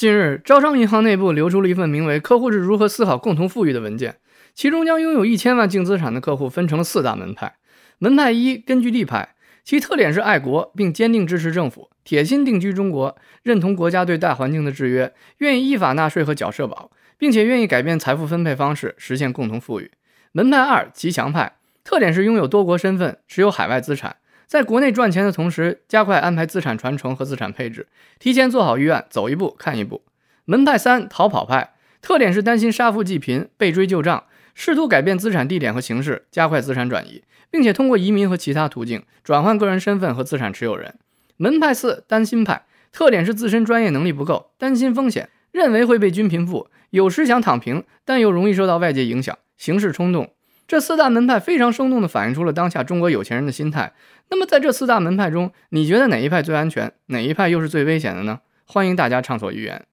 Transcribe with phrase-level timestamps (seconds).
[0.00, 4.16] 近日，招商银行内部流出了一份名为《客户是如何思考共同富裕》的文件，
[4.54, 7.56] 其中将拥有一千万净资产的客户分成了四大门派。
[7.98, 19.90] 门派一，根据地派，其特点是爱国并坚定支持政府，铁心定居中国，认同国家对大环境的制约，愿意依法纳税和缴社保，并且愿意改变财富分配方式，实现共同富裕。
[20.32, 24.16] 门派二，极强派，特点是拥有多国身份，持有海外资产。
[24.50, 27.86] 在国内赚钱的同时，加快安排资产传承和资产配置，
[28.18, 30.02] 提前做好预案，走一步看一步。
[30.44, 34.24] 门派三逃跑派，特点是担心杀富济贫、被追旧账，
[34.56, 40.96] 试图改变资产地点和形式，加快资产转移，并且通过移民和其他途径转换个人身份和资产持有人。
[41.36, 50.32] 门派四担心派，特点是自身专业能力不够，担心风险，认为会被均贫富，有时想躺平，但又容易受到外界影响，行事冲动。
[50.70, 53.92] 这四大门派非常生动地反映出了当下中国有钱人的心态。
[54.28, 58.38] 那么，在这四大门派中，你觉得哪一派最安全，哪一派又是最危险的呢？
[58.66, 59.84] 欢迎大家畅所欲言。